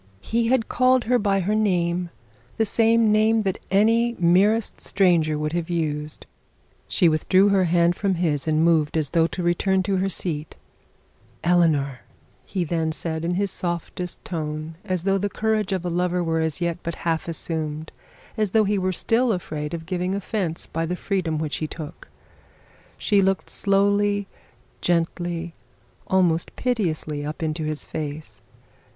[0.23, 2.09] He had called her by her name,
[2.57, 6.25] the same name that any merest stranger would have used!
[6.87, 10.57] She withdrew her hand from his, and moved as though to return to her seat.
[11.43, 11.99] 'Eleanor!'
[12.47, 16.41] he then said, in his softest tone, as though the courage were
[18.97, 22.07] still afraid of giving offence, by the freedom which he took.
[22.97, 24.27] She looked slowly,
[24.81, 25.53] gently,
[26.07, 28.41] almost piteously up into his face.